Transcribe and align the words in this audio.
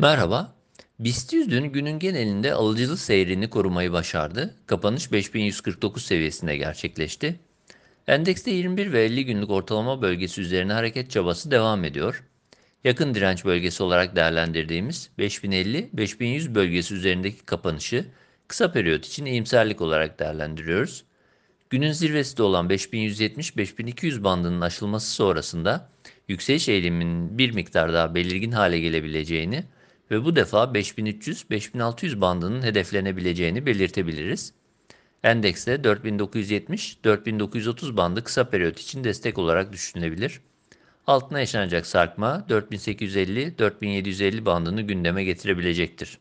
Merhaba. 0.00 0.54
BIST 0.98 1.32
100 1.32 1.50
dün 1.50 1.64
günün 1.64 1.98
genelinde 1.98 2.54
alıcılı 2.54 2.96
seyrini 2.96 3.50
korumayı 3.50 3.92
başardı. 3.92 4.54
Kapanış 4.66 5.12
5149 5.12 6.04
seviyesinde 6.04 6.56
gerçekleşti. 6.56 7.40
Endekste 8.06 8.50
21 8.50 8.92
ve 8.92 9.04
50 9.04 9.24
günlük 9.24 9.50
ortalama 9.50 10.02
bölgesi 10.02 10.40
üzerine 10.40 10.72
hareket 10.72 11.10
çabası 11.10 11.50
devam 11.50 11.84
ediyor. 11.84 12.24
Yakın 12.84 13.14
direnç 13.14 13.44
bölgesi 13.44 13.82
olarak 13.82 14.16
değerlendirdiğimiz 14.16 15.10
5050-5100 15.18 16.54
bölgesi 16.54 16.94
üzerindeki 16.94 17.44
kapanışı 17.44 18.04
kısa 18.48 18.72
periyot 18.72 19.06
için 19.06 19.24
iyimserlik 19.24 19.80
olarak 19.80 20.18
değerlendiriyoruz. 20.18 21.04
Günün 21.70 21.92
zirvesi 21.92 22.36
de 22.36 22.42
olan 22.42 22.68
5170-5200 22.68 24.24
bandının 24.24 24.60
aşılması 24.60 25.10
sonrasında 25.10 25.90
yükseliş 26.28 26.68
eğiliminin 26.68 27.38
bir 27.38 27.50
miktar 27.50 27.92
daha 27.92 28.14
belirgin 28.14 28.52
hale 28.52 28.80
gelebileceğini 28.80 29.64
ve 30.10 30.24
bu 30.24 30.36
defa 30.36 30.64
5300-5600 30.64 32.20
bandının 32.20 32.62
hedeflenebileceğini 32.62 33.66
belirtebiliriz. 33.66 34.52
Endekste 35.22 35.74
4970-4930 35.74 37.96
bandı 37.96 38.24
kısa 38.24 38.50
periyot 38.50 38.80
için 38.80 39.04
destek 39.04 39.38
olarak 39.38 39.72
düşünülebilir. 39.72 40.40
Altına 41.06 41.40
yaşanacak 41.40 41.86
sarkma 41.86 42.46
4850-4750 42.48 44.44
bandını 44.44 44.82
gündeme 44.82 45.24
getirebilecektir. 45.24 46.18